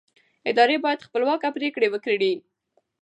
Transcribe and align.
ادارې 0.51 0.75
باید 0.85 1.05
خپلواکه 1.07 1.47
پرېکړې 1.57 1.87
وکړي 1.89 2.33